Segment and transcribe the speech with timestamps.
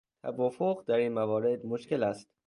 [0.21, 2.29] توافق در این موارد مشکل است.